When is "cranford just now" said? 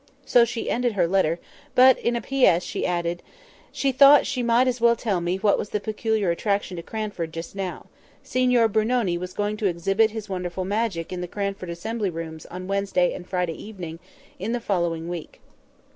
6.81-7.85